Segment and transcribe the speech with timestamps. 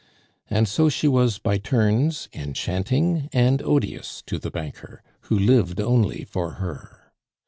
[0.49, 6.23] And so she was by turns enchanting and odious to the banker, who lived only
[6.23, 7.11] for her.